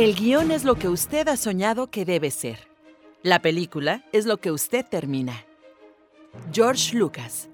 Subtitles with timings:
[0.00, 2.70] El guion es lo que usted ha soñado que debe ser.
[3.22, 5.44] La película es lo que usted termina.
[6.50, 7.50] George Lucas.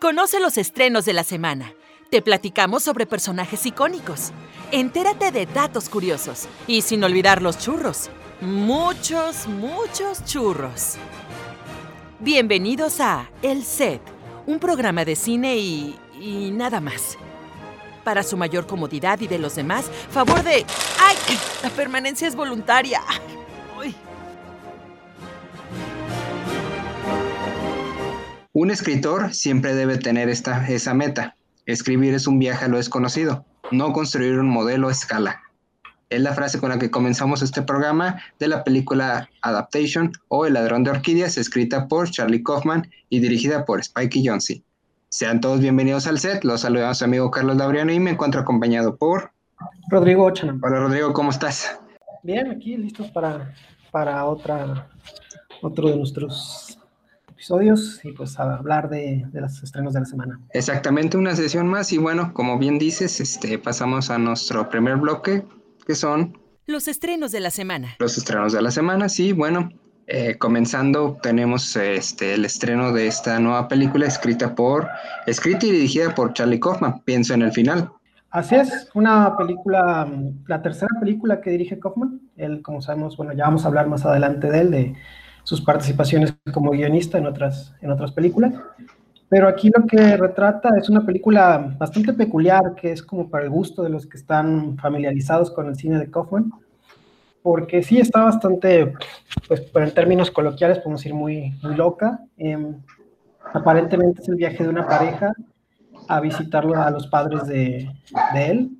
[0.00, 1.74] Conoce los estrenos de la semana.
[2.10, 4.30] Te platicamos sobre personajes icónicos.
[4.72, 6.48] Entérate de datos curiosos.
[6.66, 8.08] Y sin olvidar los churros.
[8.40, 10.94] Muchos, muchos churros.
[12.18, 14.00] Bienvenidos a El Set,
[14.46, 15.98] un programa de cine y...
[16.18, 17.18] y nada más
[18.08, 20.64] para su mayor comodidad y de los demás, favor de...
[20.98, 21.16] ¡Ay!
[21.62, 23.02] La permanencia es voluntaria.
[28.54, 31.36] Un escritor siempre debe tener esta, esa meta.
[31.66, 35.42] Escribir es un viaje a lo desconocido, no construir un modelo a escala.
[36.08, 40.54] Es la frase con la que comenzamos este programa de la película Adaptation o El
[40.54, 44.62] ladrón de orquídeas, escrita por Charlie Kaufman y dirigida por Spike Jonze.
[45.10, 46.44] Sean todos bienvenidos al set.
[46.44, 49.32] Los saludamos a su amigo Carlos Labriano y me encuentro acompañado por
[49.88, 50.60] Rodrigo Ochanam.
[50.62, 51.80] Hola Rodrigo, ¿cómo estás?
[52.22, 53.54] Bien, aquí listos para,
[53.90, 54.90] para otra,
[55.62, 56.78] otro de nuestros
[57.30, 60.40] episodios y pues a hablar de, de, los estrenos de la semana.
[60.52, 65.42] Exactamente, una sesión más y bueno, como bien dices, este, pasamos a nuestro primer bloque
[65.86, 66.36] que son...
[66.66, 67.96] Los estrenos de la semana.
[67.98, 69.70] Los estrenos de la semana, sí, bueno,
[70.10, 74.88] eh, comenzando, tenemos este, el estreno de esta nueva película escrita por,
[75.26, 77.90] escrita y dirigida por Charlie Kaufman, pienso en el final.
[78.30, 80.08] Así es, una película,
[80.46, 82.22] la tercera película que dirige Kaufman.
[82.38, 84.94] Él, como sabemos, bueno, ya vamos a hablar más adelante de él, de
[85.42, 88.54] sus participaciones como guionista en otras, en otras películas.
[89.28, 93.50] Pero aquí lo que retrata es una película bastante peculiar, que es como para el
[93.50, 96.50] gusto de los que están familiarizados con el cine de Kaufman
[97.42, 98.92] porque sí está bastante,
[99.46, 102.20] pues en términos coloquiales podemos decir muy, muy loca.
[102.36, 102.74] Eh,
[103.52, 105.32] aparentemente es el viaje de una pareja
[106.08, 107.90] a visitarlo a los padres de,
[108.34, 108.70] de él,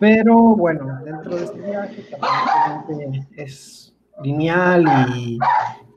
[0.00, 4.84] pero bueno, dentro de este viaje aparentemente es lineal
[5.16, 5.38] y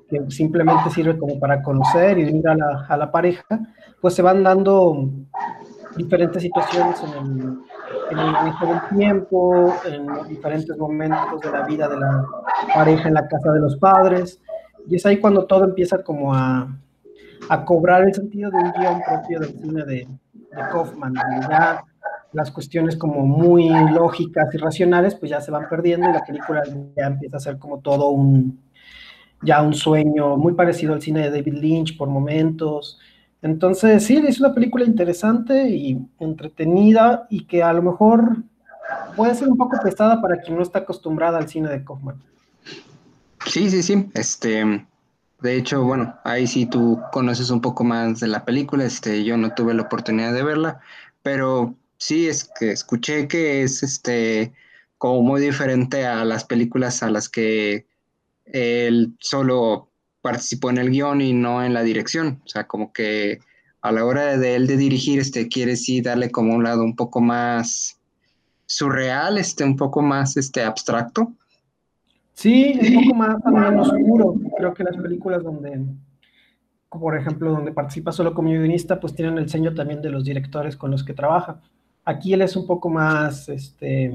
[0.10, 3.60] que simplemente sirve como para conocer y unir a la, a la pareja,
[4.00, 5.10] pues se van dando
[5.96, 7.60] diferentes situaciones en el,
[8.12, 12.26] en el manejo del tiempo, en diferentes momentos de la vida de la
[12.74, 14.40] pareja en la casa de los padres.
[14.88, 16.68] Y es ahí cuando todo empieza como a,
[17.50, 21.14] a cobrar el sentido de un guion propio del cine de, de Kaufman.
[21.50, 21.84] Ya
[22.34, 26.64] las cuestiones como muy lógicas y racionales, pues ya se van perdiendo y la película
[26.96, 28.62] ya empieza a ser como todo un,
[29.42, 33.00] ya un sueño muy parecido al cine de David Lynch por momentos.
[33.42, 38.38] Entonces, sí, es una película interesante y entretenida y que a lo mejor
[39.16, 42.22] puede ser un poco pesada para quien no está acostumbrada al cine de Kaufman.
[43.48, 44.10] Sí, sí, sí.
[44.14, 44.86] Este,
[45.42, 48.86] de hecho, bueno, ahí sí tú conoces un poco más de la película.
[48.86, 50.80] Este, yo no tuve la oportunidad de verla,
[51.24, 54.54] pero sí es que escuché que es este
[54.98, 57.88] como muy diferente a las películas a las que
[58.46, 59.91] él solo
[60.22, 62.42] participó en el guion y no en la dirección.
[62.46, 63.40] O sea, como que
[63.82, 66.96] a la hora de él de dirigir, este, quiere sí darle como un lado un
[66.96, 68.00] poco más
[68.66, 71.34] surreal, este, un poco más este, abstracto.
[72.34, 74.36] Sí, un poco más también oscuro.
[74.58, 75.84] Creo que las películas donde,
[76.90, 80.78] por ejemplo, donde participa solo como guionista, pues tienen el sello también de los directores
[80.78, 81.60] con los que trabaja.
[82.06, 84.12] Aquí él es un poco más, este,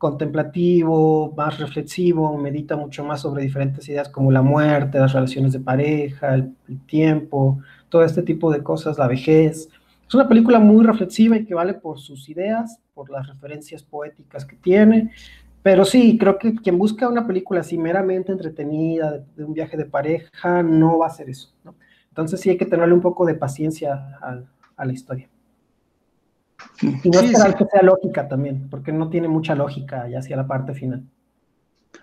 [0.00, 5.60] contemplativo, más reflexivo, medita mucho más sobre diferentes ideas como la muerte, las relaciones de
[5.60, 6.54] pareja, el,
[6.86, 7.58] tiempo,
[7.90, 9.68] todo este tipo de cosas, la vejez.
[10.08, 14.46] Es una película muy reflexiva y que vale por sus ideas, por las referencias poéticas
[14.46, 15.12] que tiene,
[15.62, 19.84] pero sí, creo que quien busca una película así meramente entretenida, de, un viaje de
[19.84, 21.52] pareja, no va a ser eso.
[22.08, 24.42] Entonces sí hay que tenerle un poco de paciencia a,
[24.78, 25.29] a la historia.
[26.82, 27.58] Y no sí, esperar sí.
[27.58, 31.04] que sea lógica también, porque no tiene mucha lógica ya hacia la parte final.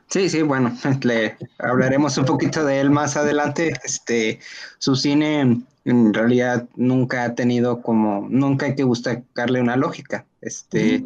[0.10, 0.72] Sí, sí, bueno,
[1.04, 3.74] le hablaremos un poquito de él más adelante.
[3.84, 4.40] Este,
[4.78, 10.26] su cine en realidad nunca ha tenido como, nunca hay que buscarle una lógica.
[10.42, 11.04] Este,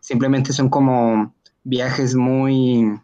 [0.00, 2.98] simplemente son como viajes muy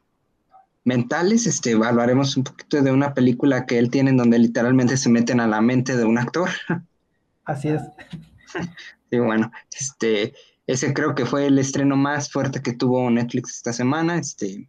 [0.84, 1.46] mentales.
[1.46, 5.40] Este, hablaremos un poquito de una película que él tiene en donde literalmente se meten
[5.40, 6.50] a la mente de un actor.
[7.44, 7.82] Así es.
[9.10, 10.34] Sí, bueno, este,
[10.66, 14.18] ese creo que fue el estreno más fuerte que tuvo Netflix esta semana.
[14.18, 14.68] Este,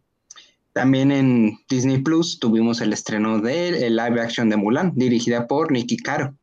[0.72, 5.70] también en Disney Plus tuvimos el estreno de el live action de Mulan, dirigida por
[5.70, 6.34] Nicky Caro.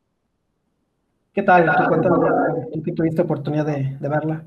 [1.34, 1.66] ¿Qué tal?
[1.66, 2.16] ¿Tú, cuéntame,
[2.72, 4.44] tú que tuviste oportunidad de, verla?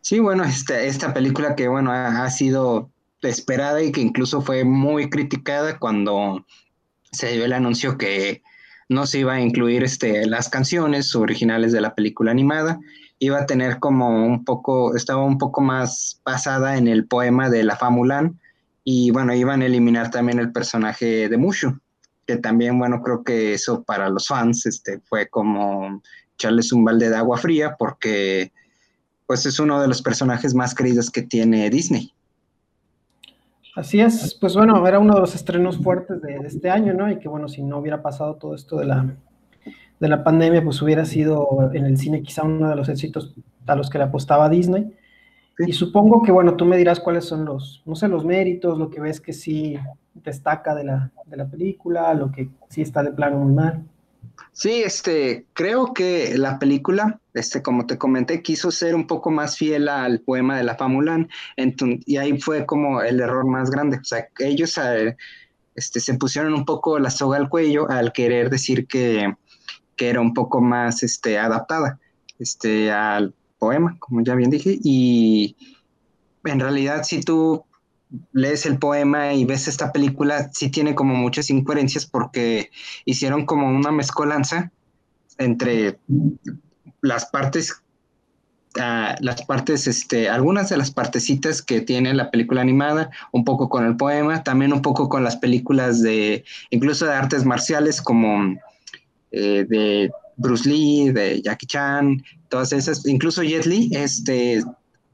[0.00, 2.90] Sí, bueno, este, esta película que bueno ha, sido
[3.22, 6.44] esperada y que incluso fue muy criticada cuando
[7.10, 8.42] se dio el anuncio que
[8.88, 12.80] no se iba a incluir este, las canciones originales de la película animada,
[13.18, 17.64] iba a tener como un poco, estaba un poco más basada en el poema de
[17.64, 18.38] la Famulán
[18.82, 21.78] y bueno, iban a eliminar también el personaje de Mushu,
[22.26, 26.02] que también, bueno, creo que eso para los fans este, fue como
[26.34, 28.52] echarles un balde de agua fría porque
[29.26, 32.12] pues es uno de los personajes más queridos que tiene Disney.
[33.76, 37.10] Así es, pues bueno, era uno de los estrenos fuertes de, este año, ¿no?
[37.10, 39.16] Y que bueno, si no hubiera pasado todo esto de la,
[39.98, 43.34] de la pandemia, pues hubiera sido en el cine quizá uno de los éxitos
[43.66, 44.92] a los que le apostaba Disney.
[45.58, 48.90] Y supongo que, bueno, tú me dirás cuáles son los, no sé, los méritos, lo
[48.90, 49.76] que ves que sí
[50.14, 53.84] destaca de la, de la película, lo que sí está de plano muy mal.
[54.52, 59.58] Sí, este, creo que la película, este, como te comenté, quiso ser un poco más
[59.58, 63.98] fiel al poema de la Famulán, y ahí fue como el error más grande.
[63.98, 65.16] O sea, ellos eh,
[65.74, 69.34] este, se pusieron un poco la soga al cuello al querer decir que,
[69.96, 71.98] que era un poco más este, adaptada
[72.38, 75.56] este, al poema, como ya bien dije, y
[76.44, 77.64] en realidad si tú
[78.32, 82.70] lees el poema y ves esta película, sí tiene como muchas incoherencias porque
[83.04, 84.70] hicieron como una mezcolanza
[85.38, 85.98] entre
[87.00, 87.82] las partes,
[88.76, 93.68] uh, las partes, este, algunas de las partecitas que tiene la película animada, un poco
[93.68, 98.56] con el poema, también un poco con las películas de, incluso de artes marciales como
[99.32, 104.62] eh, de Bruce Lee, de Jackie Chan, todas esas, incluso Jet Li, este,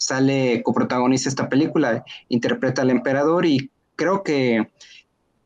[0.00, 4.70] sale coprotagonista esta película, interpreta al emperador y creo que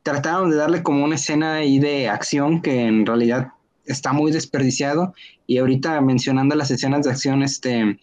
[0.05, 3.49] trataron de darle como una escena ahí de acción que en realidad
[3.85, 5.13] está muy desperdiciado
[5.47, 7.99] y ahorita mencionando las escenas de acción, este,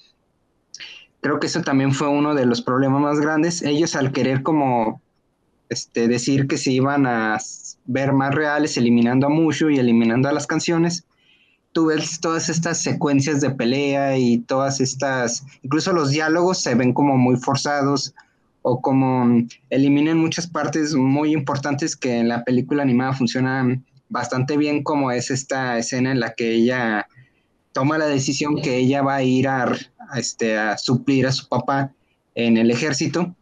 [1.21, 3.61] creo que eso también fue uno de los problemas más grandes.
[3.61, 5.01] Ellos al querer como
[5.69, 7.37] este, decir que se iban a
[7.85, 11.05] ver más reales eliminando a Mushu y eliminando a las canciones,
[11.71, 16.93] tú ves todas estas secuencias de pelea y todas estas, incluso los diálogos se ven
[16.93, 18.13] como muy forzados
[18.61, 24.83] o como eliminan muchas partes muy importantes que en la película animada funcionan bastante bien,
[24.83, 27.07] como es esta escena en la que ella
[27.71, 29.73] toma la decisión que ella va a ir a,
[30.15, 31.93] este, a suplir a su papá
[32.35, 33.33] en el ejército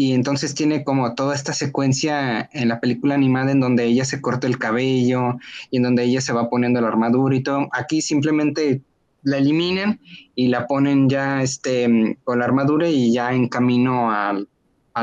[0.00, 4.20] y entonces tiene como toda esta secuencia en la película animada en donde ella se
[4.20, 5.38] corta el cabello
[5.72, 7.68] y en donde ella se va poniendo la armadura y todo.
[7.72, 8.80] Aquí simplemente
[9.24, 9.98] la eliminan
[10.36, 14.46] y la ponen ya este, con la armadura y ya en camino al,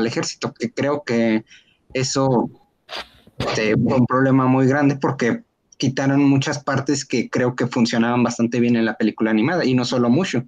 [0.05, 1.43] ejército, que creo que
[1.93, 2.49] eso
[3.37, 5.43] este, fue un problema muy grande porque
[5.75, 9.83] quitaron muchas partes que creo que funcionaban bastante bien en la película animada y no
[9.83, 10.45] solo mucho.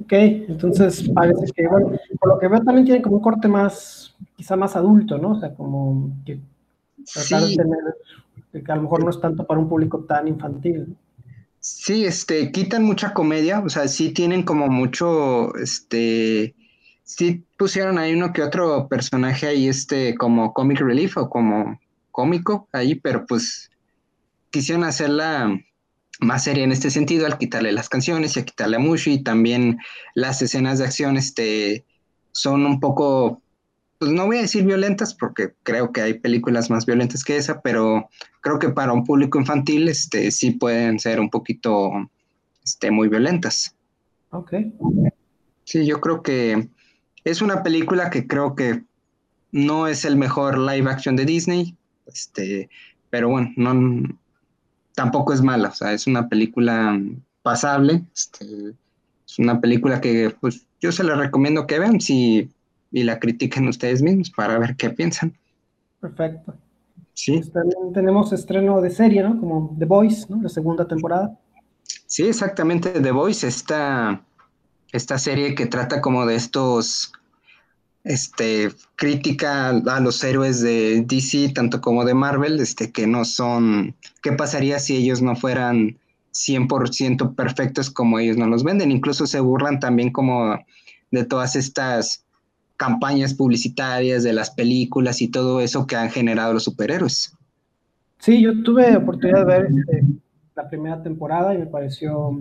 [0.00, 4.14] Ok, entonces parece que, bueno, por lo que veo también tiene como un corte más,
[4.36, 5.32] quizá más adulto, ¿no?
[5.32, 6.40] O sea, como que
[7.12, 10.96] tratar de tener, que a lo mejor no es tanto para un público tan infantil.
[11.60, 16.54] Sí, este, quitan mucha comedia, o sea, sí tienen como mucho, este,
[17.04, 22.68] sí pusieron ahí uno que otro personaje ahí, este, como comic relief o como cómico
[22.72, 23.70] ahí, pero pues
[24.50, 25.58] quisieron hacerla
[26.20, 29.22] más seria en este sentido al quitarle las canciones y a quitarle a Mushu y
[29.22, 29.78] también
[30.14, 31.84] las escenas de acción este,
[32.32, 33.42] son un poco,
[33.98, 37.60] pues no voy a decir violentas porque creo que hay películas más violentas que esa,
[37.60, 38.08] pero
[38.40, 41.90] creo que para un público infantil este, sí pueden ser un poquito
[42.64, 43.76] este, muy violentas.
[44.30, 44.54] Ok.
[45.64, 46.68] Sí, yo creo que
[47.24, 48.82] es una película que creo que
[49.50, 52.68] no es el mejor live action de Disney, este,
[53.10, 54.18] pero bueno, no,
[54.94, 56.98] tampoco es mala, o sea, es una película
[57.42, 58.74] pasable, este,
[59.26, 62.50] es una película que pues yo se la recomiendo que vean si,
[62.92, 65.36] y la critiquen ustedes mismos para ver qué piensan.
[66.00, 66.54] Perfecto.
[67.14, 67.38] Sí.
[67.38, 69.38] Pues también tenemos estreno de serie, ¿no?
[69.38, 70.42] Como The Voice, ¿no?
[70.42, 71.38] La segunda temporada.
[72.06, 74.22] Sí, exactamente, The Voice, esta,
[74.92, 77.12] esta serie que trata como de estos
[78.04, 83.96] este, crítica a los héroes de DC, tanto como de Marvel, este, que no son,
[84.22, 85.98] ¿qué pasaría si ellos no fueran
[86.32, 88.90] 100% perfectos como ellos no los venden?
[88.90, 90.58] Incluso se burlan también como
[91.10, 92.24] de todas estas
[92.76, 97.36] campañas publicitarias de las películas y todo eso que han generado los superhéroes.
[98.18, 100.02] Sí, yo tuve oportunidad de ver este,
[100.54, 102.38] la primera temporada y me pareció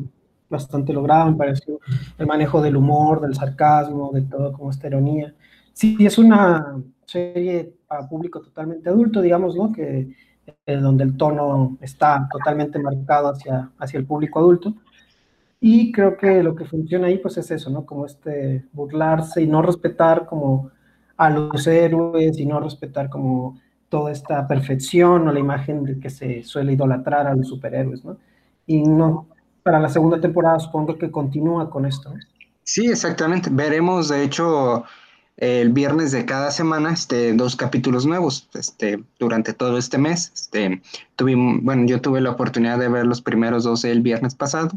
[0.50, 1.80] bastante lograda, me pareció
[2.18, 5.34] el manejo del humor, del sarcasmo, de todo como esta ironía.
[5.74, 9.72] Sí, es una serie para público totalmente adulto, digamos, ¿no?
[9.72, 10.16] Que
[10.66, 14.74] eh, donde el tono está totalmente marcado hacia, hacia el público adulto.
[15.60, 17.86] Y creo que lo que funciona ahí, pues es eso, ¿no?
[17.86, 20.72] Como este burlarse y no respetar como
[21.16, 26.10] a los héroes y no respetar como toda esta perfección o la imagen de que
[26.10, 28.18] se suele idolatrar a los superhéroes, ¿no?
[28.66, 29.28] Y no,
[29.62, 32.20] para la segunda temporada supongo que continúa con esto, ¿no?
[32.64, 33.50] Sí, exactamente.
[33.52, 34.84] Veremos, de hecho,
[35.44, 40.32] el viernes de cada semana este, dos capítulos nuevos este, durante todo este mes.
[40.34, 40.82] Este,
[41.18, 44.72] tuvimos, bueno, yo tuve la oportunidad de ver los primeros dos el viernes pasado.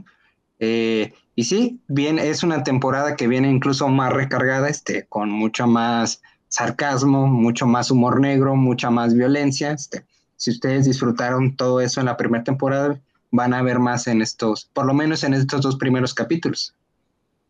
[0.58, 5.68] Eh, y sí, bien, es una temporada que viene incluso más recargada, este, con mucho
[5.68, 9.70] más sarcasmo, mucho más humor negro, mucha más violencia.
[9.70, 10.04] Este,
[10.34, 12.98] si ustedes disfrutaron todo eso en la primera temporada,
[13.30, 16.74] van a ver más en estos, por lo menos en estos dos primeros capítulos.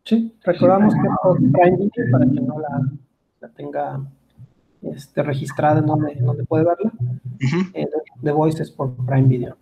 [0.05, 2.81] Sí, recordamos que por Prime para que no la,
[3.49, 4.01] tenga
[4.83, 6.93] este, registrada en donde, donde puede verla.
[7.75, 7.87] Eh,
[8.23, 9.57] The Voice es por Prime Video.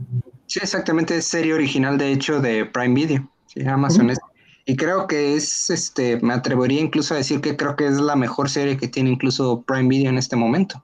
[0.46, 3.28] Sí, exactamente, es serie original de hecho de Prime Video.
[3.46, 4.18] Sí, Amazon es.
[4.66, 8.16] Y creo que es, este, me atrevería incluso a decir que creo que es la
[8.16, 10.82] mejor serie que tiene incluso Prime Video en este momento.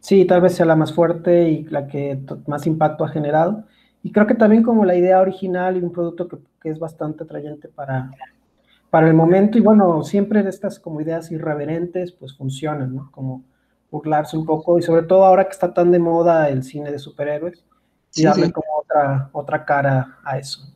[0.00, 3.64] Sí, tal vez sea la más fuerte y la que más impacto ha generado.
[4.02, 7.24] Y creo que también como la idea original y un producto que, que es bastante
[7.24, 8.10] atrayente para,
[8.92, 13.10] para el momento, y bueno, siempre estas como ideas irreverentes, pues funcionan, ¿no?
[13.10, 13.42] Como
[13.90, 16.98] burlarse un poco, y sobre todo ahora que está tan de moda el cine de
[16.98, 17.64] superhéroes,
[18.14, 20.70] y darle como otra, otra cara a eso.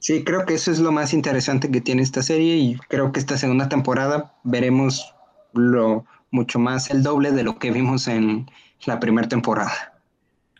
[0.00, 3.20] Sí, creo que eso es lo más interesante que tiene esta serie, y creo que
[3.20, 5.14] esta segunda temporada veremos
[5.52, 8.50] lo mucho más el doble de lo que vimos en
[8.86, 10.00] la primera temporada.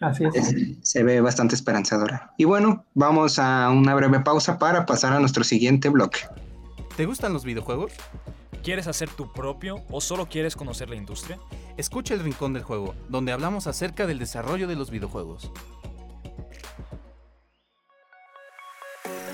[0.00, 0.54] Así es.
[0.82, 2.32] Se ve bastante esperanzadora.
[2.36, 6.20] Y bueno, vamos a una breve pausa para pasar a nuestro siguiente bloque.
[6.96, 7.92] ¿Te gustan los videojuegos?
[8.62, 11.38] ¿Quieres hacer tu propio o solo quieres conocer la industria?
[11.78, 15.50] Escucha el Rincón del Juego, donde hablamos acerca del desarrollo de los videojuegos.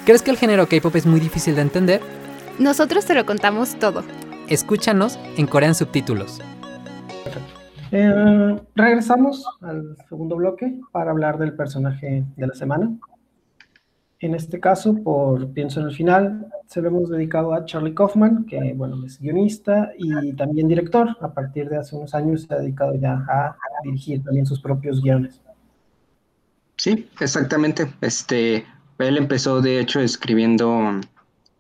[0.06, 2.00] ¿Crees que el género K-pop es muy difícil de entender?
[2.60, 4.04] Nosotros te lo contamos todo.
[4.48, 6.40] Escúchanos en Corean Subtítulos.
[7.90, 12.96] Eh, regresamos al segundo bloque para hablar del personaje de la semana.
[14.20, 18.46] En este caso, por Pienso en el final, se lo hemos dedicado a Charlie Kaufman,
[18.46, 21.16] que bueno, es guionista y también director.
[21.20, 25.00] A partir de hace unos años se ha dedicado ya a dirigir también sus propios
[25.00, 25.40] guiones.
[26.76, 27.86] Sí, exactamente.
[28.00, 28.64] Este,
[28.98, 31.00] él empezó de hecho escribiendo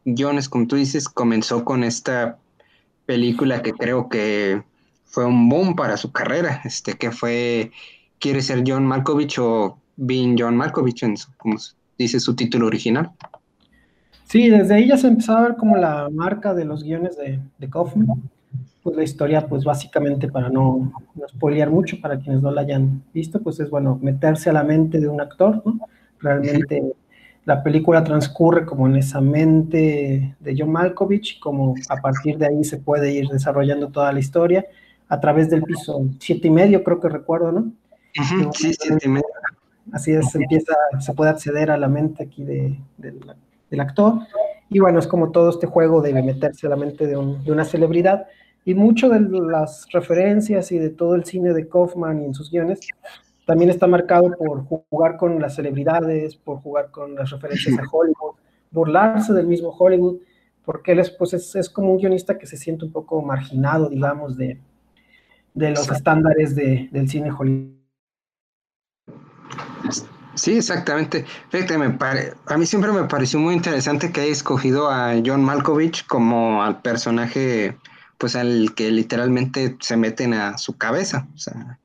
[0.04, 2.38] guiones, como tú dices, comenzó con esta
[3.06, 4.62] película que creo que
[5.04, 7.70] fue un boom para su carrera, este, que fue
[8.18, 11.04] ¿Quiere ser John Malkovich o Being John Malkovich?
[11.04, 11.56] En como
[11.98, 13.10] dice su título original.
[14.24, 17.40] Sí, desde ahí ya se empezó a ver como la marca de los guiones de,
[17.58, 18.06] de Kaufman.
[18.82, 23.02] Pues la historia, pues básicamente para no, no spoilear mucho, para quienes no la hayan
[23.12, 25.80] visto, pues es bueno meterse a la mente de un actor, ¿no?
[26.20, 26.94] Realmente
[27.44, 32.64] la película transcurre como en esa mente de John Malkovich, como a partir de ahí
[32.64, 34.66] se puede ir desarrollando toda la historia
[35.08, 37.72] a través del piso siete y medio, creo que recuerdo, ¿no?
[38.52, 39.26] sí, siete y medio.
[39.92, 44.20] Así es, se empieza, se puede acceder a la mente aquí de, del actor.
[44.70, 48.26] Y bueno, es como todo este juego de meterse a la mente de, una celebridad.
[48.64, 52.50] Y mucho de las referencias y de todo el cine de Kaufman y en sus
[52.50, 52.80] guiones
[53.46, 58.34] también está marcado por jugar con las celebridades, por jugar con las referencias a Hollywood,
[58.70, 60.18] burlarse del mismo Hollywood,
[60.66, 64.36] porque él es, pues es, como un guionista que se siente un poco marginado, digamos,
[64.36, 64.60] de,
[65.54, 67.77] de los estándares de, del cine Hollywood.
[70.38, 71.24] Sí, exactamente.
[71.50, 71.98] Fíjate, me
[72.46, 76.80] a mí siempre me pareció muy interesante que haya escogido a John Malkovich como al
[76.80, 77.76] personaje,
[78.18, 81.26] pues al que literalmente se meten a su cabeza.
[81.34, 81.80] O sea,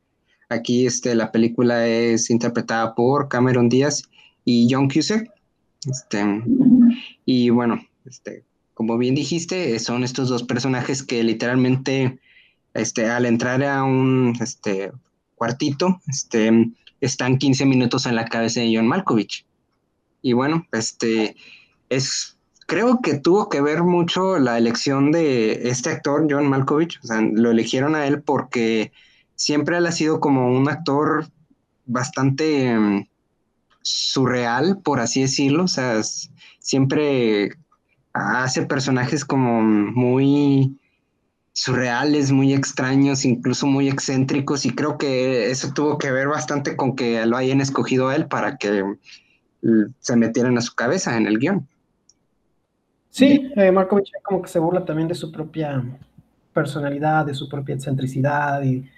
[0.50, 4.04] aquí este, la película es interpretada por Cameron Díaz
[4.46, 5.32] y John Cusack.
[5.90, 6.24] Este,
[7.26, 8.44] y bueno, este,
[8.76, 12.20] como bien dijiste, son estos dos personajes que literalmente,
[12.76, 14.92] este, al entrar a un este,
[15.34, 16.70] cuartito, este,
[17.06, 19.46] están 15 minutos en la cabeza de John Malkovich.
[20.22, 21.36] Y bueno, este
[21.90, 27.00] es, creo que tuvo que ver mucho la elección de este actor, John Malkovich.
[27.04, 28.94] O sea, lo eligieron a él porque
[29.36, 31.28] siempre él ha sido como un actor
[31.86, 33.08] bastante mm,
[33.82, 35.66] surreal, por así decirlo.
[35.66, 36.02] O sea,
[36.60, 37.58] siempre
[38.14, 40.80] hace personajes como muy
[41.54, 46.96] surreales, muy extraños, incluso muy excéntricos, y creo que eso tuvo que ver bastante con
[46.96, 48.84] que lo hayan escogido a él para que
[49.62, 51.68] mm, se metieran a su cabeza en el guion.
[53.10, 55.84] Sí, eh, Markovich como que se burla también de su propia
[56.52, 58.90] personalidad, de su propia excentricidad y,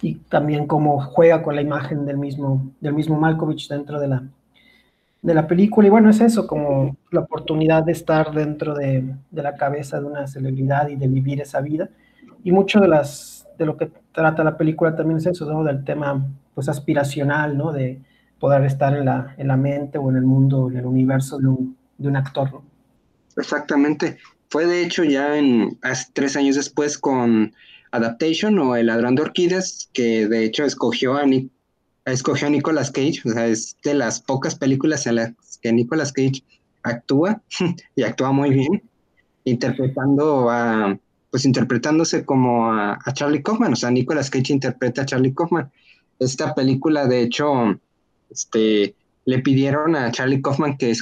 [0.00, 4.22] y también cómo juega con la imagen del mismo, del mismo Malkovich dentro de la,
[5.22, 5.86] de la película.
[5.86, 10.06] Y bueno, es eso, como la oportunidad de estar dentro de, de, la cabeza de
[10.06, 11.88] una celebridad y de vivir esa vida.
[12.44, 15.64] Y mucho de, las, de lo que trata la película también es eso, ¿no?
[15.64, 17.72] del tema pues aspiracional, ¿no?
[17.72, 18.00] de
[18.38, 21.48] poder estar en la, en la mente o en el mundo, en el universo de
[21.48, 22.60] un, de un actor.
[23.36, 24.18] Exactamente.
[24.48, 27.52] Fue de hecho ya en hace tres años después con
[27.90, 31.24] Adaptation o El ladrón de orquídeas, que de hecho escogió a,
[32.12, 36.12] escogió a Nicolas Cage, o sea, es de las pocas películas en las que Nicolas
[36.12, 36.42] Cage
[36.82, 37.42] actúa
[37.96, 38.82] y actúa muy bien,
[39.44, 40.98] interpretando a,
[41.30, 45.70] pues interpretándose como a, Charlie Kaufman, o sea, Nicolas Cage interpreta a Charlie Kaufman.
[46.18, 47.78] Esta película, de hecho,
[48.30, 48.94] este,
[49.24, 50.94] le pidieron a Charlie Kaufman que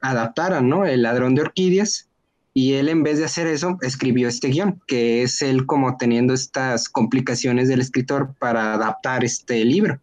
[0.00, 0.84] adaptara, ¿no?
[0.84, 2.08] El ladrón de orquídeas,
[2.52, 6.34] y él en vez de hacer eso, escribió este guion, que es él como teniendo
[6.34, 10.00] estas complicaciones del escritor para adaptar este libro.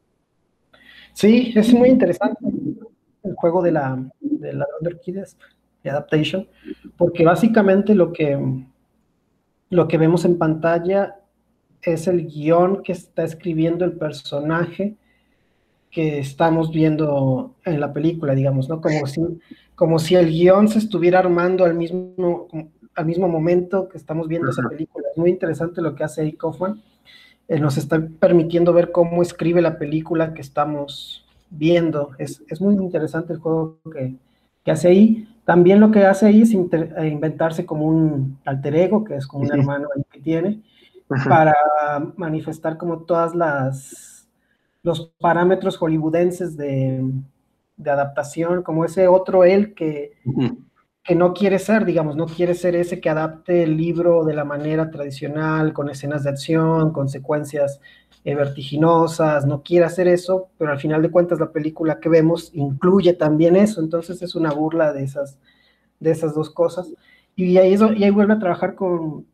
[1.18, 2.38] Sí, es muy interesante
[3.24, 5.36] el juego de la, de ladrón de orquídeas,
[5.84, 6.48] de adaptation,
[6.96, 8.38] porque básicamente lo que,
[9.72, 11.16] lo que vemos en pantalla
[11.82, 14.96] es el guion que está escribiendo el personaje
[15.90, 18.80] que estamos viendo en la película, digamos, ¿no?
[18.80, 19.22] Como si,
[19.74, 22.48] como si el guion se estuviera armando al mismo,
[22.94, 25.08] al mismo momento que estamos viendo esa película.
[25.12, 26.80] Es muy interesante lo que hace ahí Kaufman.
[27.48, 32.12] Eh, nos está permitiendo ver cómo escribe la película que estamos viendo.
[32.18, 34.16] Es, es muy interesante el juego que,
[34.63, 35.27] que, hace ahí.
[35.46, 39.44] También lo que hace ahí es eh, inventarse como un alter ego, que es como
[39.44, 40.62] un hermano que tiene,
[41.08, 41.56] para
[42.18, 44.18] manifestar como todas las
[44.84, 47.04] los parámetros hollywoodenses de,
[47.75, 50.13] de adaptación, como ese otro él que,
[51.08, 54.44] que no quiere ser, digamos, no quiere ser ese que adapte el libro de la
[54.44, 57.80] manera tradicional, con escenas de acción, con secuencias
[58.26, 62.52] eh, vertiginosas, no quiere hacer eso, pero al final de cuentas la película que vemos
[62.54, 65.39] incluye también eso, entonces es una burla de esas,
[66.02, 66.93] de esas dos cosas.
[67.38, 69.26] Y ahí, eso, y ahí vuelve a trabajar con,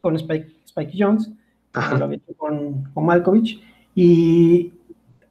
[0.00, 1.32] con Spike, Spike Jones,
[2.36, 3.60] con, con Malkovich,
[3.92, 4.72] y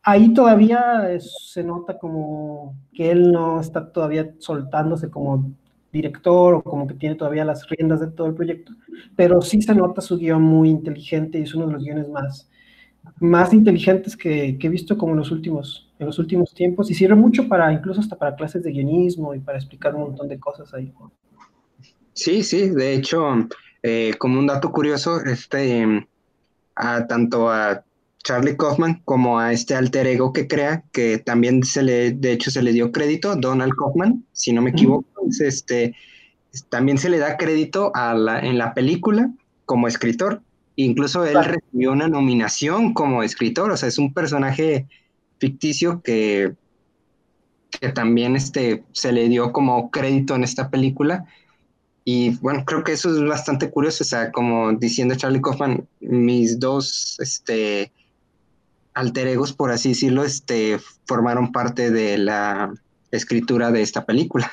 [0.04, 5.54] ahí todavía se nota como que él no está todavía soltándose como
[5.92, 8.74] director o como que tiene todavía las riendas de todo el proyecto,
[9.16, 12.50] pero sí se nota su guion muy inteligente y es uno de los guiones más,
[13.20, 17.16] más inteligentes que, he visto como en los, últimos, en los últimos tiempos y sirve
[17.16, 20.74] mucho para incluso hasta para clases de guionismo y para explicar un montón de cosas
[20.74, 20.94] ahí.
[22.14, 23.48] Sí, sí, de hecho,
[23.84, 26.08] eh, como un dato curioso, este,
[26.76, 27.84] a, tanto a
[28.24, 32.52] Charlie Kaufman como a este alter ego que crea, que también se le, de hecho
[32.52, 35.08] se le dio crédito, Donald Kaufman, si no me equivoco,
[35.40, 35.96] este,
[36.70, 39.32] también se le da crédito a la, en la película
[39.66, 40.42] como escritor.
[40.76, 44.88] Incluso él recibió una nominación como escritor, o sea, es un personaje
[45.40, 46.54] ficticio que,
[47.72, 51.26] que también este, se le dio como crédito en esta película.
[52.04, 56.60] Y bueno, creo que eso es bastante curioso, o sea, como diciendo Charlie Kaufman, mis
[56.60, 57.92] dos este,
[58.94, 62.74] alter egos, por así decirlo, este, formaron parte de la
[63.12, 64.52] escritura de esta película.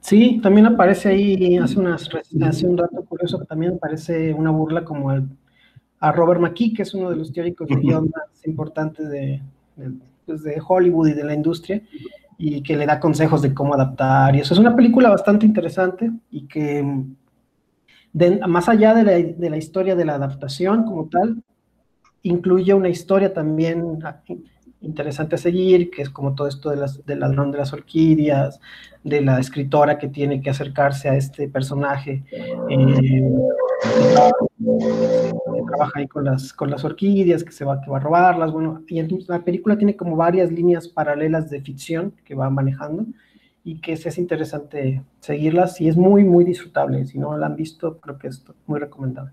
[0.00, 2.08] Sí, también aparece ahí, hace, unas,
[2.42, 6.92] hace un dato curioso que también aparece una burla como a Robert McKee, que es
[6.92, 9.40] uno de los teóricos de guion más importantes de,
[10.26, 11.82] pues, de, Hollywood y de la industria,
[12.36, 14.36] y que le da consejos de cómo adaptar.
[14.36, 16.84] Y eso es una película bastante interesante y que,
[18.46, 21.42] más allá la, de la historia de la adaptación como tal,
[22.24, 23.98] incluye una historia también
[24.80, 28.60] interesante a seguir, que es como todo esto de las, del ladrón de las orquídeas,
[29.02, 32.24] de la escritora que tiene que acercarse a este personaje,
[32.68, 33.22] eh, que,
[35.66, 38.82] trabaja ahí con las, con las orquídeas, que se va, que va a robarlas, bueno,
[38.88, 43.06] y la película tiene como varias líneas paralelas de ficción que va manejando
[43.64, 47.56] y que es, es interesante seguirlas y es muy, muy disfrutable, si no la han
[47.56, 49.32] visto, creo que es muy recomendable.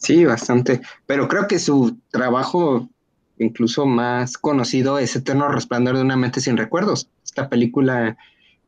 [0.00, 0.80] Sí, bastante.
[1.06, 2.88] Pero creo que su trabajo
[3.38, 7.08] incluso más conocido es Eterno Resplandor de una mente sin recuerdos.
[7.22, 8.16] Esta película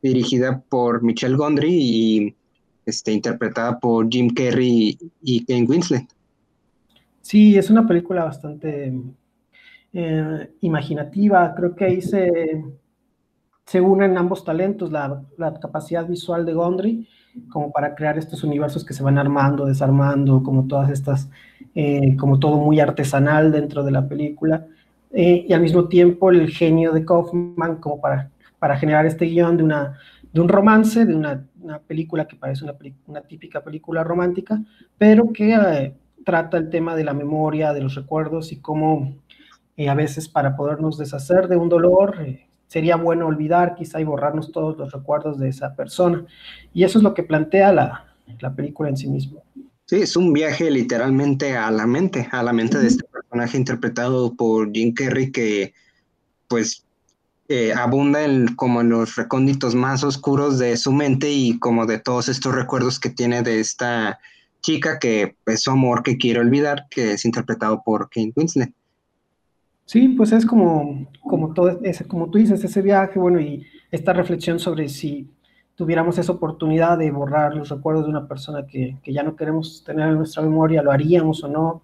[0.01, 2.35] dirigida por Michelle Gondry y
[2.85, 6.07] este, interpretada por Jim Carrey y Ken Winslet.
[7.21, 8.93] Sí, es una película bastante
[9.93, 11.53] eh, imaginativa.
[11.55, 12.63] Creo que ahí se,
[13.65, 17.07] se unen ambos talentos, la, la capacidad visual de Gondry
[17.49, 21.29] como para crear estos universos que se van armando, desarmando, como todas estas,
[21.75, 24.65] eh, como todo muy artesanal dentro de la película,
[25.11, 29.57] eh, y al mismo tiempo el genio de Kaufman como para, para generar este guion
[29.57, 29.97] de una
[30.31, 32.73] de un romance, de una, una película que parece una,
[33.05, 34.59] una, típica película romántica,
[34.97, 35.93] pero que eh,
[36.25, 39.15] trata el tema de la memoria, de los recuerdos y cómo
[39.87, 42.15] a veces para podernos deshacer de un dolor
[42.73, 46.25] sería bueno olvidar quizá y borrarnos todos los recuerdos de esa persona.
[46.73, 49.43] Y eso es lo que plantea la, la película en sí mismo.
[49.85, 54.33] Sí, es un viaje literalmente a la mente, a la mente de este personaje interpretado
[54.33, 55.75] por Jim Carrey que
[56.47, 56.83] pues
[57.47, 61.99] eh, abunda en, como en los recónditos más oscuros de su mente y como de
[61.99, 64.17] todos estos recuerdos que tiene de esta
[64.63, 68.73] chica que es su amor que quiere olvidar, que es interpretado por Kate Winslet.
[69.85, 74.13] Sí, pues es como, como todo ese, como tú dices, ese viaje, bueno, y esta
[74.13, 75.29] reflexión sobre si
[75.75, 79.83] tuviéramos esa oportunidad de borrar los recuerdos de una persona que, que ya no queremos
[79.85, 81.81] tener en nuestra memoria, ¿lo haríamos o no?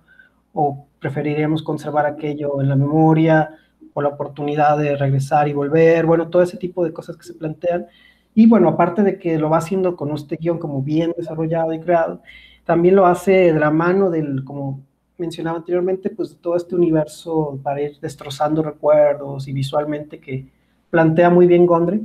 [0.53, 3.51] ¿O preferiríamos conservar aquello en la memoria?
[3.93, 7.33] o la oportunidad de regresar y volver, bueno, todo ese tipo de cosas que se
[7.33, 7.87] plantean.
[8.35, 11.79] Y bueno, aparte de que lo va haciendo con este guion como bien desarrollado y
[11.79, 12.21] creado,
[12.65, 14.81] también lo hace de la mano del, como
[15.19, 20.47] mencionaba anteriormente, pues todo este universo para ir destrozando recuerdos y visualmente que
[20.89, 22.01] plantea muy bien Gondre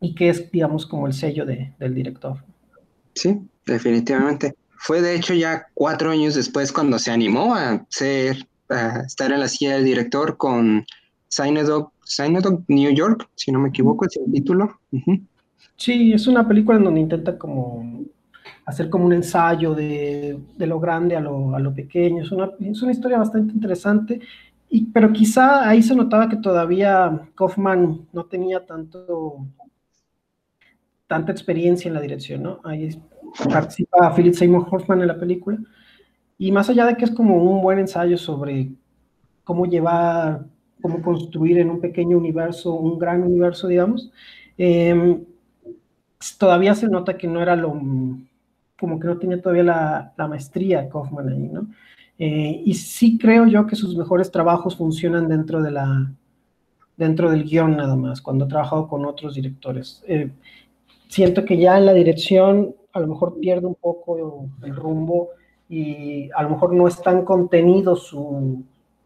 [0.00, 2.38] y que es, digamos, como el sello de, del director.
[3.14, 4.54] Sí, definitivamente.
[4.76, 8.46] Fue de hecho ya cuatro años después cuando se animó a ser
[9.04, 10.86] estar en la silla del director con
[11.28, 11.92] Synodog,
[12.68, 14.80] New York, si no me equivoco, es el título.
[15.76, 18.04] Sí, es una película en donde intenta como
[18.70, 22.22] hacer como un ensayo de, de lo grande a lo, a lo pequeño.
[22.22, 24.20] Es una, es una, historia bastante interesante,
[24.68, 29.46] y, pero quizá ahí se notaba que todavía Kaufman no tenía tanto
[31.06, 32.60] tanta experiencia en la dirección, ¿no?
[32.62, 32.88] Ahí
[33.52, 35.58] participa Philip Seymour Hoffman en la película,
[36.38, 38.70] y más allá de que es como un buen ensayo sobre
[39.42, 40.46] cómo llevar,
[40.80, 44.12] cómo construir en un pequeño universo, un gran universo, digamos,
[44.56, 45.24] em,
[46.38, 47.74] todavía se nota que no era lo,
[48.80, 51.68] como que no tenía todavía la, la maestría Kaufman ahí, ¿no?
[52.18, 56.12] Eh, y sí creo yo que sus mejores trabajos funcionan dentro de la
[56.96, 60.04] dentro del guion nada más, cuando he trabajado con otros directores.
[60.06, 60.30] Eh,
[61.08, 65.30] siento que ya en la dirección a lo mejor pierde un poco el rumbo
[65.68, 68.64] y a lo mejor no es tan contenido su,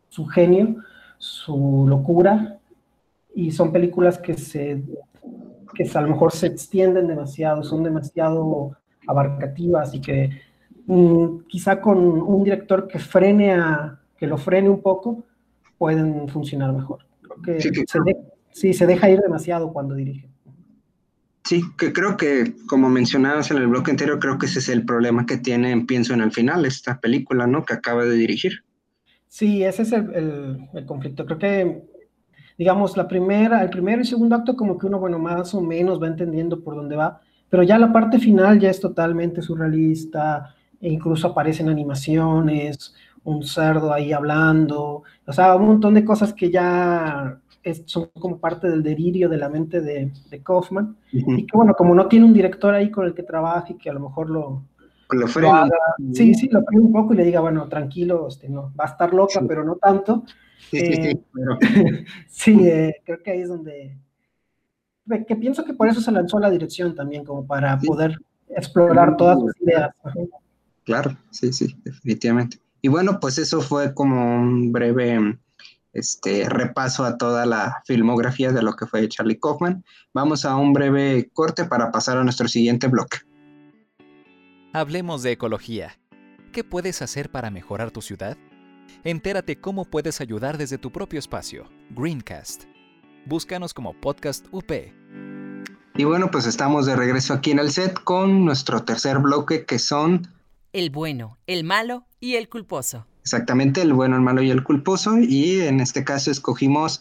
[0.09, 0.77] su genio,
[1.19, 2.59] su locura,
[3.35, 4.83] y son películas que, se,
[5.75, 10.31] que a lo mejor se extienden demasiado, son demasiado abarcativas y que
[10.87, 15.25] mm, quizá con un director que frene a, que lo frene un poco,
[15.79, 17.05] pueden funcionar mejor.
[17.21, 17.99] Creo que Se,
[18.53, 20.29] sí, se deja ir demasiado cuando dirige.
[21.45, 24.87] Sí, que creo que, como mencionabas en el bloque entero, creo que ese es el
[24.87, 27.67] problema que tiene, pienso en el final, esta película, ¿no?
[27.67, 28.65] Que acaba de dirigir.
[29.29, 31.27] Sí, ese es el, el, conflicto.
[31.27, 31.83] Creo que,
[32.57, 36.03] digamos, la primera, el primero y segundo acto, como que uno, bueno, más o menos
[36.03, 37.21] va entendiendo por dónde va,
[37.55, 43.93] pero ya la parte final ya es totalmente surrealista, e incluso aparecen animaciones, un cerdo
[43.93, 47.39] ahí hablando, o sea, un montón de cosas que ya
[47.85, 50.97] son como parte del delirio de la mente de, de Kaufman.
[51.13, 53.93] Y que bueno, como no tiene un director ahí con el que trabaje, que a
[53.93, 54.65] lo mejor lo,
[55.11, 55.71] lo, frena.
[56.13, 58.89] sí, sí, lo frena un poco y le diga, bueno, tranquilo, este, no, va a
[58.89, 60.25] estar loca, pero no tanto.
[60.59, 63.97] Sí, sí, sí, eh, sí eh, creo que ahí es donde...
[65.27, 69.39] Que pienso que por eso se lanzó la dirección también, como para poder explorar todas
[69.39, 69.91] sus ideas.
[70.85, 72.59] Claro, sí, sí, definitivamente.
[72.83, 75.39] Y bueno, pues eso fue como un breve
[75.95, 79.85] este repaso a toda la filmografía de lo que fue Charlie Kaufman.
[80.13, 83.19] Vamos a un breve corte para pasar a nuestro siguiente bloque.
[84.73, 85.97] Hablemos de ecología.
[86.53, 88.37] ¿Qué puedes hacer para mejorar tu ciudad?
[89.05, 91.71] Entérate cómo puedes ayudar desde tu propio espacio.
[91.91, 92.74] Greencast.
[93.27, 94.71] Búscanos como Podcast UP.
[95.97, 99.79] Y bueno, pues estamos de regreso aquí en el set con nuestro tercer bloque que
[99.79, 100.29] son...
[100.75, 103.07] El bueno, el malo y el culposo.
[103.23, 105.17] Exactamente, el bueno, el malo y el culposo.
[105.19, 107.01] Y en este caso escogimos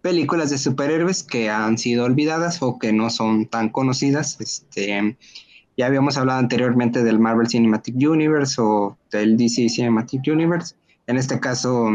[0.00, 4.40] películas de superhéroes que han sido olvidadas o que no son tan conocidas.
[4.40, 5.16] Este,
[5.76, 10.76] ya habíamos hablado anteriormente del Marvel Cinematic Universe o del DC Cinematic Universe.
[11.08, 11.90] En este caso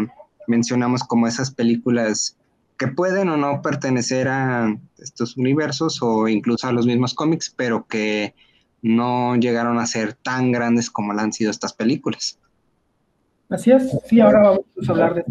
[0.48, 2.36] mencionamos como esas películas
[2.80, 7.86] que pueden o no pertenecer a estos universos o incluso a los mismos cómics, pero
[7.86, 8.34] que
[8.82, 12.40] no llegaron a ser tan grandes como lo han sido estas películas.
[13.50, 15.26] Así es, sí, ahora vamos a hablar de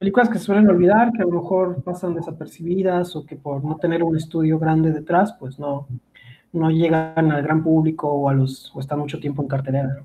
[0.00, 3.76] películas que se suelen olvidar, que a lo mejor pasan desapercibidas o que por no
[3.76, 5.86] tener un estudio grande detrás, pues no,
[6.52, 10.02] no llegan al gran público o, a los, o están mucho tiempo en cartelera.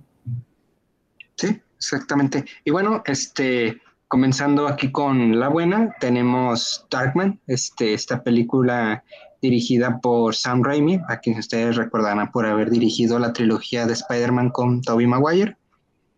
[1.36, 2.46] Sí, exactamente.
[2.64, 9.04] Y bueno, este, comenzando aquí con la buena, tenemos Darkman, este, esta película
[9.42, 14.50] dirigida por Sam Raimi, a quien ustedes recordarán por haber dirigido la trilogía de Spider-Man
[14.50, 15.58] con Tobey Maguire.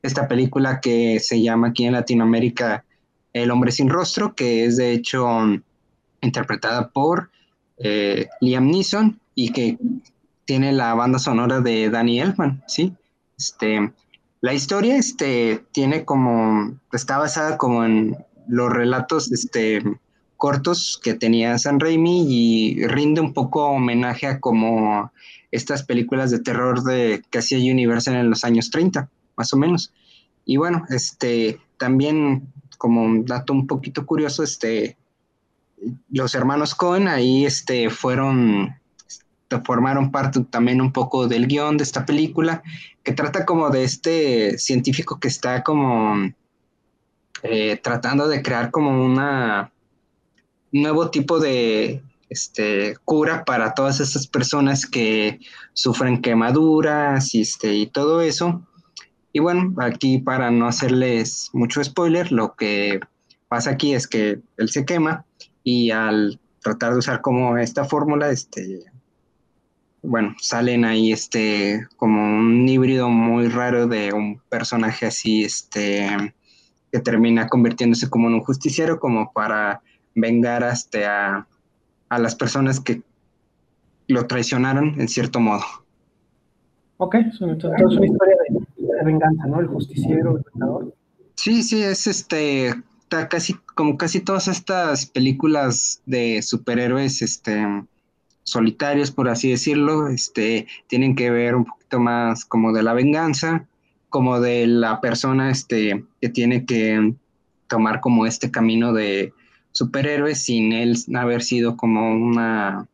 [0.02, 2.86] Esta película que se llama aquí en Latinoamérica
[3.34, 5.28] El hombre sin rostro, que es de hecho
[6.22, 7.30] interpretada por
[7.78, 9.78] eh, Liam Neeson y que
[10.46, 12.94] tiene la banda sonora de Danny Elfman, ¿sí?
[13.38, 13.92] Este,
[14.42, 19.84] la historia este, tiene como, está basada como en los relatos este,
[20.38, 25.12] cortos que tenía San Raimi y rinde un poco homenaje a como
[25.52, 29.92] estas películas de terror de que hacía Universal en los años 30, más o menos.
[30.46, 34.98] Y bueno, este, también como dato un poquito curioso, este,
[36.10, 38.76] los hermanos Cohen ahí este, fueron
[39.64, 42.64] formaron parte también un poco del guion de esta película,
[43.04, 46.32] que trata como de este científico que está como
[47.44, 49.72] eh, tratando de crear como una
[50.72, 55.40] nuevo tipo de este, cura para todas esas personas que
[55.74, 58.62] sufren quemaduras y, este, y todo eso.
[59.34, 63.00] Y bueno, aquí para no hacerles mucho spoiler, lo que
[63.48, 65.26] pasa aquí es que él se quema
[65.64, 68.86] y al tratar de usar como esta fórmula, este,
[70.02, 76.34] bueno, salen ahí este como un híbrido muy raro de un personaje así, este,
[76.92, 79.82] que termina convirtiéndose como en un justiciero, como para
[80.16, 81.48] vengar hasta a,
[82.10, 83.02] a las personas que
[84.08, 85.64] lo traicionaron en cierto modo.
[86.98, 89.60] Ok, entonces es una historia de, venganza, ¿no?
[89.60, 90.96] El justiciero, el vengador.
[91.36, 92.74] Sí, sí, es este,
[93.30, 97.64] casi, como casi todas estas películas de superhéroes, este,
[98.48, 103.66] solitarios, por así decirlo, este, tienen que ver un poquito más como de la venganza,
[104.08, 107.14] como de la persona este, que tiene que
[107.68, 109.34] tomar como este camino de
[109.74, 112.88] superhéroe sin él haber sido como una,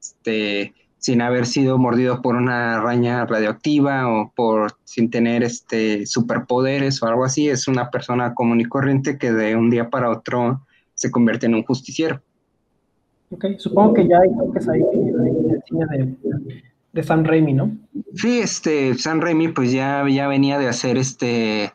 [0.00, 7.02] este, sin haber sido mordido por una araña radioactiva o por sin tener este superpoderes
[7.02, 10.64] o algo así, es una persona común y corriente que de un día para otro
[10.94, 12.22] se convierte en un justiciero.
[13.32, 17.76] Ok, supongo que ya hay toques ahí de, de, de Sam Raimi, ¿no?
[18.14, 21.72] Sí, este, Sam Raimi pues ya, ya venía de hacer este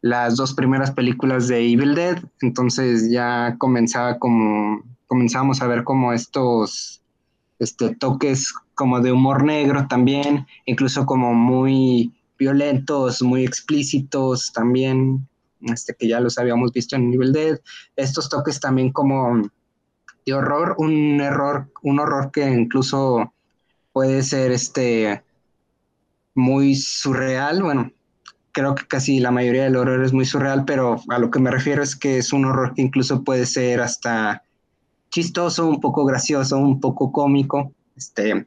[0.00, 6.12] las dos primeras películas de Evil Dead, entonces ya comenzaba como, comenzamos a ver como
[6.12, 7.02] estos
[7.58, 15.26] este, toques como de humor negro también, incluso como muy violentos, muy explícitos también,
[15.62, 17.58] este, que ya los habíamos visto en Evil Dead,
[17.96, 19.50] estos toques también como
[20.32, 23.32] horror, un error, un horror que incluso
[23.92, 25.22] puede ser este
[26.34, 27.90] muy surreal, bueno,
[28.52, 31.50] creo que casi la mayoría del horror es muy surreal, pero a lo que me
[31.50, 34.42] refiero es que es un horror que incluso puede ser hasta
[35.10, 37.72] chistoso, un poco gracioso, un poco cómico.
[37.96, 38.46] Este,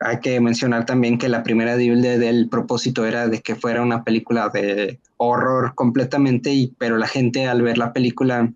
[0.00, 4.48] hay que mencionar también que la primera del propósito era de que fuera una película
[4.48, 8.52] de horror completamente, y, pero la gente al ver la película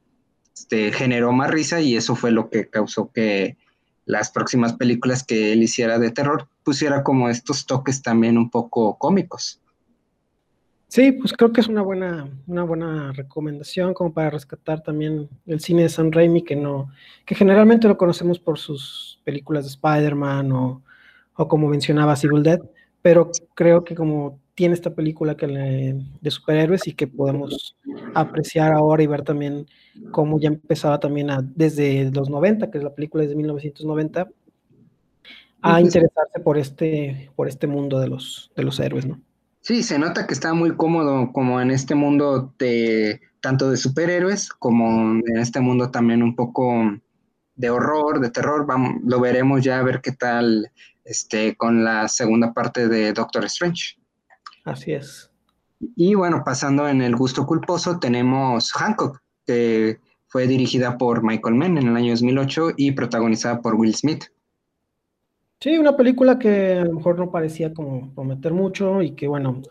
[0.55, 3.57] este, generó más risa y eso fue lo que causó que
[4.05, 8.99] las próximas películas que él hiciera de terror pusiera como estos toques también un poco
[8.99, 9.61] cómicos.
[10.89, 15.61] Sí, pues creo que es una buena, una buena recomendación como para rescatar también el
[15.61, 16.91] cine de Sam Raimi, que no,
[17.25, 20.83] que generalmente lo conocemos por sus películas de Spider-Man o,
[21.35, 22.61] o, como mencionaba Civil Dead,
[23.01, 27.77] pero creo que como tiene esta película que de superhéroes y que podemos
[28.15, 29.67] apreciar ahora y ver también
[30.11, 34.29] cómo ya empezaba también a, desde los 90, que es la película de 1990,
[35.63, 39.21] a interesarse por este, por este mundo de los, de los héroes, ¿no?
[39.61, 44.49] Sí, se nota que está muy cómodo como en este mundo de tanto de superhéroes
[44.49, 46.99] como en este mundo también un poco
[47.55, 48.67] de horror, de terror.
[48.67, 50.73] Vamos, lo veremos ya a ver qué tal
[51.05, 54.02] este, con la segunda parte de Doctor Strange.
[54.65, 55.31] Así es.
[55.97, 59.99] Y bueno, pasando en el gusto culposo, tenemos Hancock, que
[60.29, 64.25] fue dirigida por Michael Mann en el año 2008 y protagonizada por Will Smith.
[65.61, 69.63] Sí, una película que a lo mejor no parecía como prometer mucho y que bueno,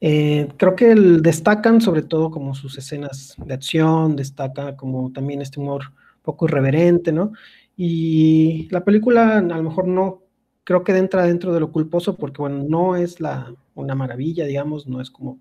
[0.00, 5.60] eh, creo que destacan sobre todo como sus escenas de acción, destaca como también este
[5.60, 7.32] humor poco irreverente, ¿no?
[7.76, 10.23] Y la película a lo mejor no
[10.64, 14.86] creo que entra dentro de lo culposo porque, bueno, no es la, una maravilla, digamos,
[14.86, 15.38] no es como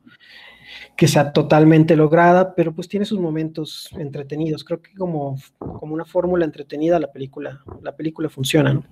[0.98, 4.64] que sea totalmente lograda, pero pues tiene sus momentos entretenidos.
[4.64, 8.84] Creo que como, como una fórmula entretenida la película, la película funciona, ¿no?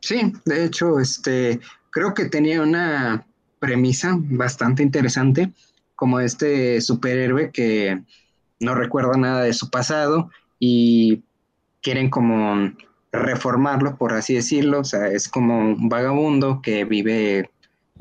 [0.00, 3.26] Sí, de hecho, este, creo que tenía una
[3.58, 5.52] premisa bastante interesante,
[5.96, 8.00] como este superhéroe que
[8.60, 10.30] no recuerda nada de su pasado
[10.60, 11.24] y
[11.82, 12.72] quieren como
[13.12, 17.50] reformarlo, por así decirlo, o sea, es como un vagabundo que vive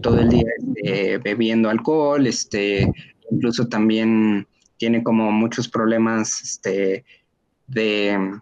[0.02, 2.92] todo el día este, bebiendo alcohol, este,
[3.32, 7.04] incluso también tiene como muchos problemas este,
[7.68, 8.40] de,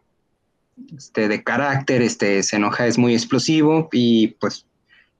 [0.98, 4.66] este, de carácter, este, se enoja, es muy explosivo y pues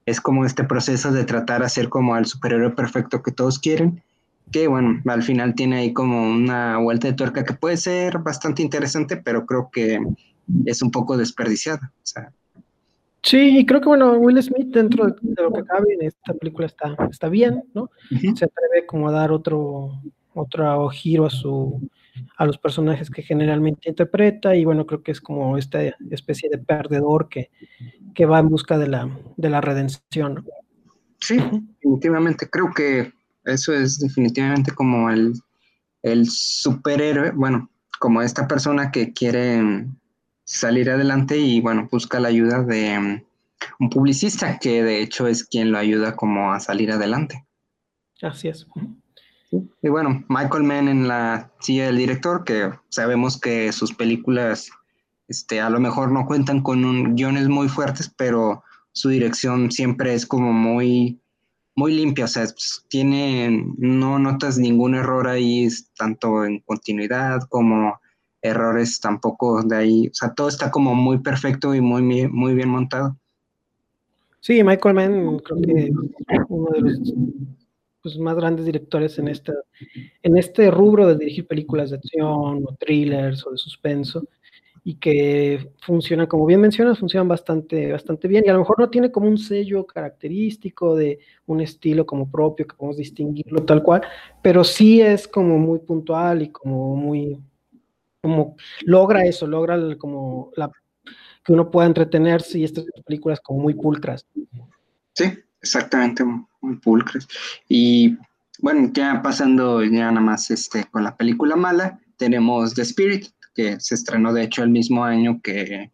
[0.04, 4.02] es como este proceso de tratar de ser como al superhéroe perfecto que todos quieren,
[4.52, 8.62] que bueno, al final tiene ahí como una vuelta de tuerca que puede ser bastante
[8.62, 9.98] interesante, pero creo que
[10.64, 11.92] es un poco desperdiciada.
[13.22, 16.66] Sí, y creo que bueno, Will Smith dentro de, lo que cabe en esta película
[16.66, 17.90] está, está bien, ¿no?
[18.10, 20.00] Se atreve como a dar otro,
[20.34, 21.80] otro giro a su
[22.36, 26.58] a los personajes que generalmente interpreta y bueno, creo que es como esta especie de
[26.58, 27.50] perdedor que,
[28.14, 30.46] que va en busca de la, de la redención.
[31.20, 31.38] Sí,
[31.82, 33.12] definitivamente, creo que
[33.44, 35.34] eso es definitivamente como el,
[36.02, 39.86] el superhéroe, bueno, como esta persona que quiere
[40.46, 43.20] salir adelante y bueno, busca la ayuda de um,
[43.80, 47.44] un publicista que de hecho es quien lo ayuda como a salir adelante.
[48.22, 48.66] Así es.
[49.50, 54.70] Y bueno, Michael Mann en la silla del director, que sabemos que sus películas
[55.28, 60.14] este, a lo mejor no cuentan con un, guiones muy fuertes, pero su dirección siempre
[60.14, 61.20] es como muy,
[61.74, 68.00] muy limpia, o sea, pues, tiene, no notas ningún error ahí, tanto en continuidad como
[68.46, 72.68] errores tampoco de ahí, o sea, todo está como muy perfecto y muy, muy bien
[72.68, 73.16] montado.
[74.40, 75.90] Sí, Michael Mann creo que
[76.48, 77.14] uno de los
[78.00, 79.52] pues, más grandes directores en, esta,
[80.22, 84.22] en este rubro de dirigir películas de acción o thrillers o de suspenso
[84.84, 88.88] y que funcionan, como bien mencionas, funcionan bastante, bastante bien y a lo mejor no
[88.88, 94.02] tiene como un sello característico de un estilo como propio que podemos distinguirlo tal cual,
[94.40, 97.36] pero sí es como muy puntual y como muy,
[98.26, 100.68] como logra eso, logra como la,
[101.44, 104.26] que uno pueda entretenerse y estas películas como muy pulcras.
[105.12, 106.24] Sí, exactamente,
[106.60, 107.28] muy pulcres.
[107.68, 108.16] Y
[108.58, 113.78] bueno, ya pasando ya nada más este, con la película mala, tenemos The Spirit, que
[113.78, 115.92] se estrenó de hecho el mismo año que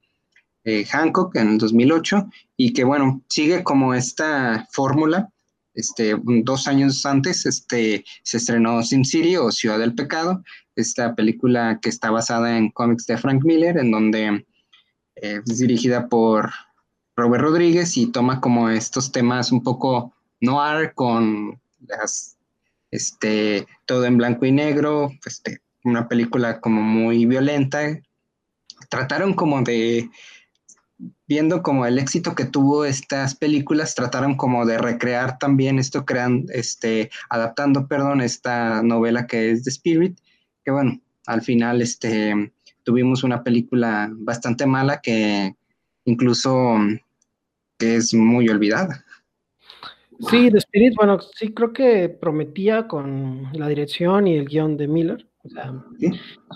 [0.64, 5.32] eh, Hancock en el 2008 y que bueno, sigue como esta fórmula.
[5.75, 10.43] Este, dos años antes este, se estrenó Sin City o Ciudad del Pecado,
[10.77, 14.47] esta película que está basada en cómics de Frank Miller, en donde
[15.17, 16.51] eh, es dirigida por
[17.17, 21.61] Robert Rodríguez y toma como estos temas un poco noir con
[22.91, 27.99] este, todo en blanco y negro, este, una película como muy violenta.
[28.89, 30.11] Trataron como de,
[31.27, 36.47] viendo como el éxito que tuvo estas películas, trataron como de recrear también esto, crean,
[36.53, 40.19] este, adaptando, perdón, esta novela que es The Spirit,
[40.65, 45.55] que bueno, al final este, tuvimos una película bastante mala que
[46.05, 46.77] incluso
[47.79, 49.05] que es muy olvidada.
[50.31, 54.87] Sí, The Spirit, bueno, sí creo que prometía con la dirección y el guion de
[54.87, 55.27] Miller,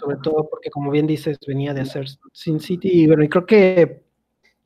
[0.00, 3.46] sobre todo porque como bien dices, venía de hacer Sin City, y bueno, y creo
[3.46, 4.05] que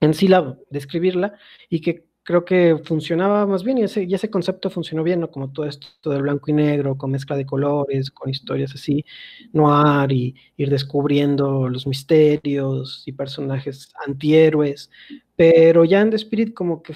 [0.01, 1.35] en sí la describirla
[1.69, 5.31] y que creo que funcionaba más bien y ese, y ese concepto funcionó bien, ¿no?
[5.31, 9.05] Como todo esto del blanco y negro, con mezcla de colores, con historias así,
[9.53, 14.91] noir y ir descubriendo los misterios y personajes antihéroes,
[15.35, 16.95] pero ya en The Spirit como que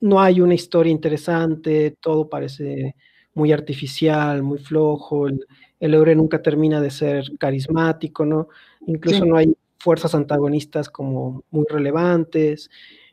[0.00, 2.94] no hay una historia interesante, todo parece
[3.34, 5.46] muy artificial, muy flojo, el,
[5.80, 8.48] el nunca termina de ser carismático, ¿no?
[8.86, 12.70] Incluso no hay fuerzas antagonistas como muy relevantes,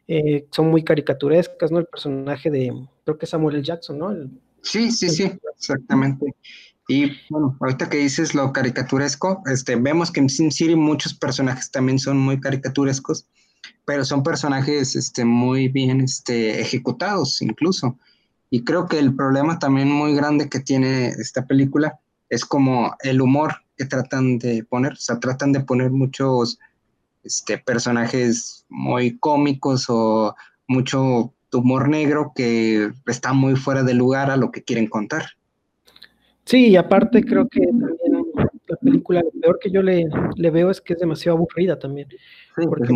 [0.07, 1.79] eh, son muy caricaturescas, ¿no?
[1.79, 3.65] El personaje de, creo que Samuel L.
[3.65, 4.15] Jackson, ¿no?
[4.62, 6.34] sí, sí, sí, exactamente.
[6.88, 11.69] Y bueno, ahorita que dices lo caricaturesco, este, vemos que en Sin City muchos personajes
[11.71, 13.27] también son muy caricaturescos,
[13.86, 17.97] pero son personajes este, muy bien este, ejecutados incluso.
[18.49, 23.21] Y creo que el problema también muy grande que tiene esta película es como el
[23.21, 26.60] humor que tratan de poner, o sea, tratan de poner muchos
[27.24, 30.36] este, personajes muy cómicos o
[30.67, 35.23] mucho humor negro que está muy fuera de lugar a lo que quieren contar.
[36.46, 38.23] Sí, y aparte creo que también
[38.67, 40.08] la película, lo peor que yo le,
[40.52, 42.08] veo es que es demasiado aburrida también.
[42.56, 42.94] porque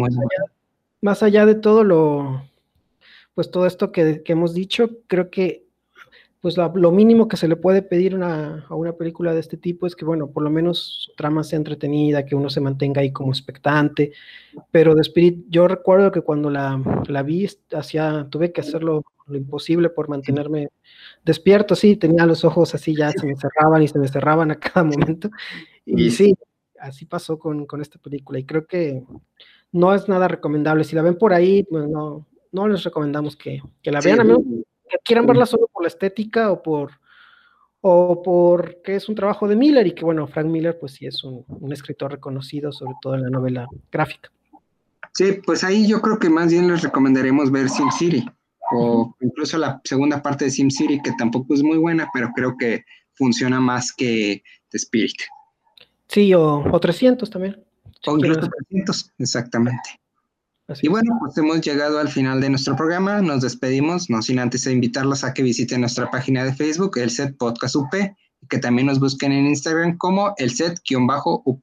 [1.02, 2.44] más allá, de todo lo,
[3.34, 5.66] pues todo esto que, que hemos dicho, creo que
[6.46, 9.96] pues lo mínimo que se le puede pedir a una película de este tipo es
[9.96, 13.32] que, bueno, por lo menos su trama sea entretenida, que uno se mantenga ahí como
[13.32, 14.12] expectante,
[14.70, 19.04] pero de Spirit, yo recuerdo que cuando la, la vi, hacía, tuve que hacer lo,
[19.34, 20.70] imposible por mantenerme
[21.24, 24.60] despierto, sí, tenía los ojos así, ya se me cerraban y se me cerraban a
[24.60, 25.32] cada momento,
[25.84, 26.36] Y sí,
[26.80, 28.38] así pasó con, con esta película.
[28.38, 29.02] Y creo que
[29.72, 30.84] no es nada recomendable.
[30.84, 34.24] Si la ven por ahí, pues no, no les recomendamos que, que la vean, a
[34.24, 34.44] menos
[35.04, 36.92] quieran verla solo por la estética o por
[37.88, 41.24] o porque es un trabajo de Miller y que bueno, Frank Miller pues sí es
[41.24, 44.32] un, un escritor reconocido, sobre todo en la novela gráfica.
[45.14, 48.26] Sí, pues ahí yo creo que más bien les recomendaremos ver Sim City
[48.72, 52.58] o incluso la segunda parte de Sim City que tampoco es muy buena, pero creo
[52.58, 52.84] que
[53.14, 55.16] funciona más que The Spirit.
[56.08, 57.64] Sí, o, o 300 también.
[58.08, 60.00] O incluso 300, exactamente.
[60.68, 63.22] Así y bueno, pues hemos llegado al final de nuestro programa.
[63.22, 67.38] Nos despedimos, no sin antes invitarlos a que visiten nuestra página de Facebook, el set
[67.38, 71.62] Podcast UP, y que también nos busquen en Instagram como el set-up.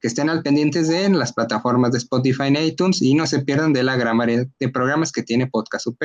[0.00, 3.72] Que estén al pendientes de las plataformas de Spotify y iTunes y no se pierdan
[3.72, 5.98] de la gran variedad de programas que tiene Podcast UP.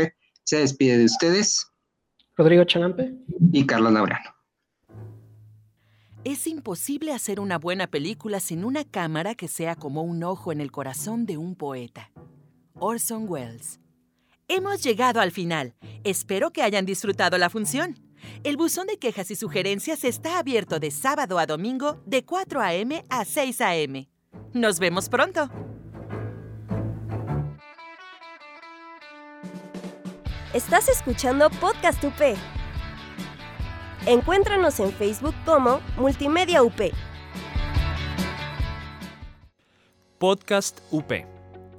[0.44, 1.68] Se despide de ustedes.
[2.36, 3.14] Rodrigo Chanampe.
[3.52, 4.33] Y Carlos Laureano.
[6.26, 10.62] Es imposible hacer una buena película sin una cámara que sea como un ojo en
[10.62, 12.12] el corazón de un poeta.
[12.76, 13.82] Orson Welles.
[14.48, 15.76] Hemos llegado al final.
[16.06, 18.00] Espero que hayan disfrutado la función.
[18.46, 23.06] El buzón de quejas y sugerencias está abierto de sábado a domingo de 4 a.m.
[23.10, 24.10] a 6 a.m.
[24.54, 25.50] Nos vemos pronto.
[30.54, 32.38] Estás escuchando Podcast UP.
[34.06, 36.92] Encuéntranos en Facebook como Multimedia UP.
[40.18, 41.10] Podcast UP.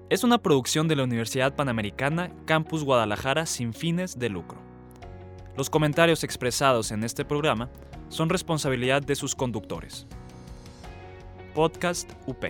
[0.08, 4.58] Es una producción de la Universidad Panamericana Campus Guadalajara sin fines de lucro.
[5.54, 7.68] Los comentarios expresados en este programa
[8.08, 10.06] son responsabilidad de sus conductores.
[11.54, 12.42] Podcast UP.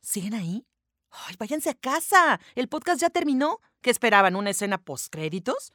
[0.00, 0.64] ¿Siguen ahí?
[1.10, 2.40] ¡Ay, váyanse a casa!
[2.54, 3.58] ¿El podcast ya terminó?
[3.82, 4.36] ¿Qué esperaban?
[4.36, 5.74] ¿Una escena postcréditos?